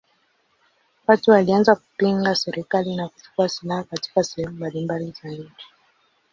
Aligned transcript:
Watu 1.07 1.31
walianza 1.31 1.75
kupinga 1.75 2.35
serikali 2.35 2.95
na 2.95 3.09
kuchukua 3.09 3.49
silaha 3.49 3.83
katika 3.83 4.23
sehemu 4.23 4.53
mbalimbali 4.55 5.13
za 5.23 5.29
nchi. 5.29 5.67